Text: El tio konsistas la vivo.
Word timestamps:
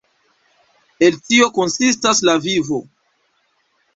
El 1.07 1.19
tio 1.27 1.49
konsistas 1.59 2.23
la 2.31 2.37
vivo. 2.47 2.83